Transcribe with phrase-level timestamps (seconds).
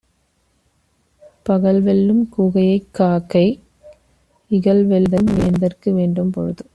[1.49, 3.59] பகல்வெல்லும் கூகையைக் காக்கை,
[4.51, 6.65] இகல்வெல்லும் வேந்தர்க்கு வேண்டும் பொழுது.